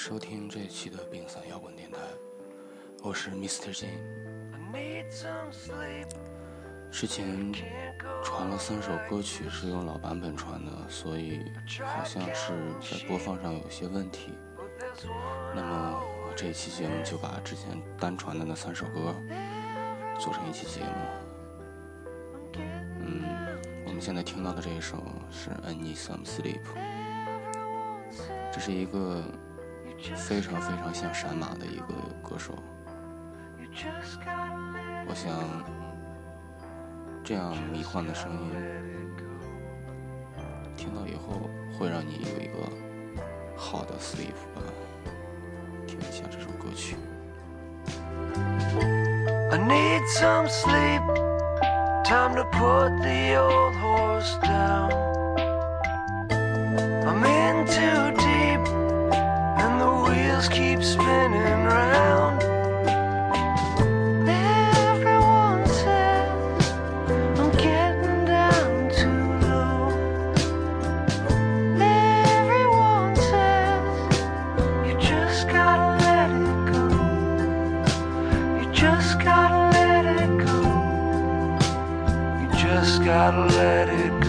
[0.00, 1.98] 收听这一期的冰伞摇滚电台，
[3.02, 3.70] 我是 Mr.
[3.70, 3.86] J。
[6.90, 7.52] 之前
[8.24, 11.42] 传了三首歌曲是用老版本传的，所以
[11.84, 14.32] 好像是在播放上有些问题。
[15.54, 16.02] 那么
[16.34, 19.14] 这一期节目就把之前单传的那三首歌
[20.18, 20.86] 做成一期节目。
[22.54, 23.22] 嗯，
[23.84, 24.96] 我们现在听到的这一首
[25.30, 26.62] 是《I Need Some Sleep》，
[28.50, 29.22] 这是一个。
[30.16, 32.54] 非常非常像闪马的一个歌手，
[35.06, 35.30] 我想
[37.22, 38.50] 这样迷幻的声音，
[40.76, 42.68] 听到以后会让你有一个
[43.56, 44.62] 好的 sleep 吧。
[45.86, 46.96] 听一下这首歌曲。
[54.20, 54.39] wheels
[82.80, 84.19] just gotta let it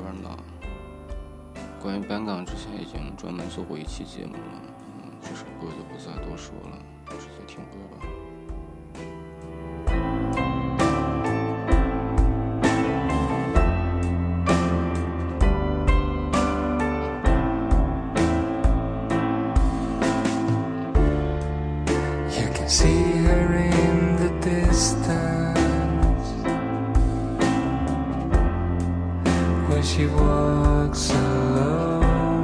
[0.00, 0.38] 班岗。
[1.80, 4.62] 关于 band 之前已经专门做过一期节目了，
[5.02, 6.78] 嗯，这首歌就不再多说了，
[7.10, 8.06] 直接听歌吧。
[29.94, 32.42] She walks alone.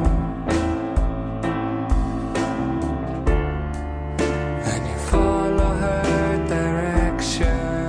[4.70, 7.88] And you follow her direction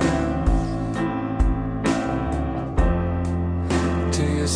[4.10, 4.48] to your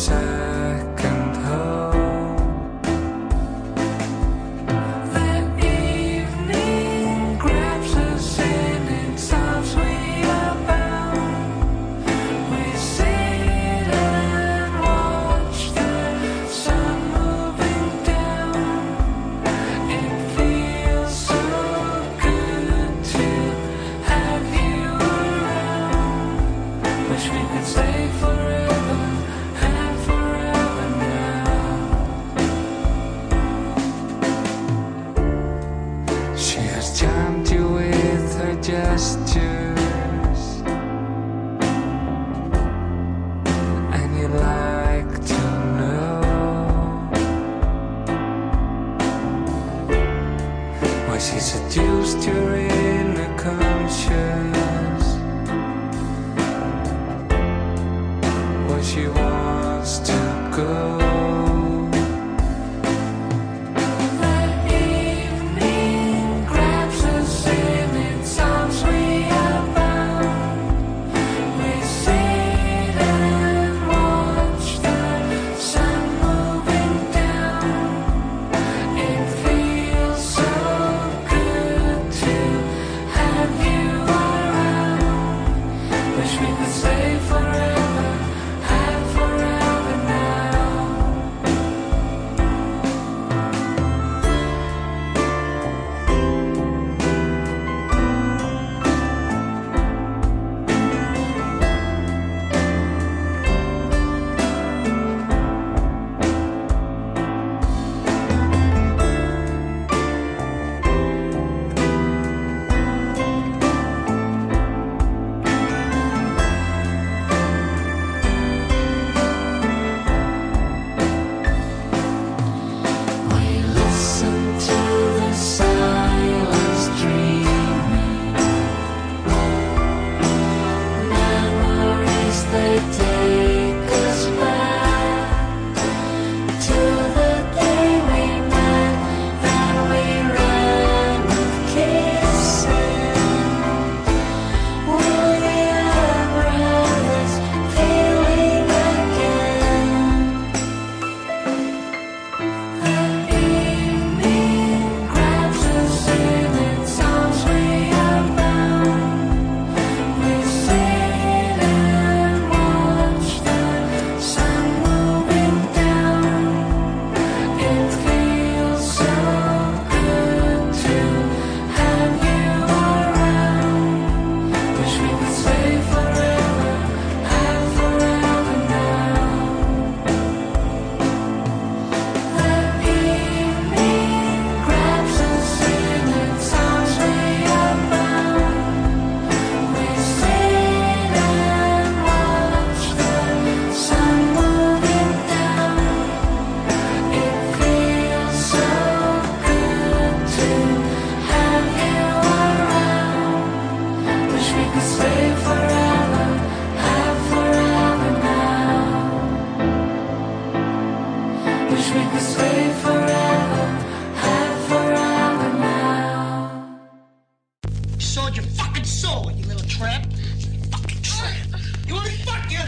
[218.57, 220.11] fucking soul, you little tramp.
[220.11, 221.61] You fucking tramp.
[221.87, 222.59] You want me to fuck you?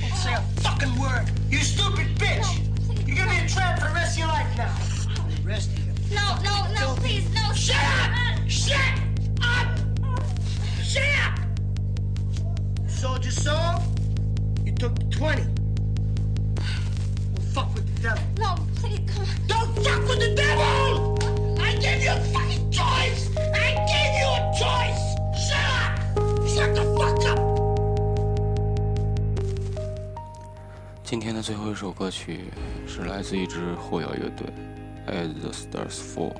[0.00, 1.26] Don't say a fucking word.
[1.48, 3.06] You stupid bitch.
[3.06, 4.74] You're gonna be a tramp for the rest of your life now.
[5.36, 6.14] The rest of you.
[6.14, 7.52] No, no, no, please, no.
[7.52, 8.48] Shut up!
[8.48, 8.78] Shut
[9.42, 9.78] up!
[10.82, 11.38] Shut up!
[12.88, 13.82] Sold your soul.
[14.64, 15.59] You took the 20.
[31.42, 32.40] 最后一首歌曲
[32.86, 34.46] 是来自一支后摇乐队
[35.06, 36.34] ，As the Stars Fall。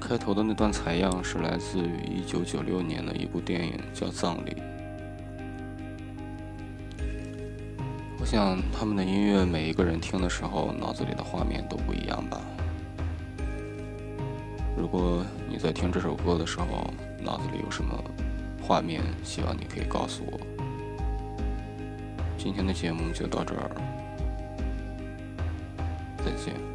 [0.00, 4.50] 开头的那段采样是来自于1996年的一部电影，叫《葬礼》。
[8.20, 12.40] 我想他们的音乐，每一个人听的时候，脑子里的画面都不一样吧。
[14.76, 17.92] 如果你在听这首歌的时候，脑子里有什么
[18.62, 20.40] 画面，希望你可以告诉我。
[22.42, 23.70] 今天的节目就到这儿，
[26.18, 26.71] 再见。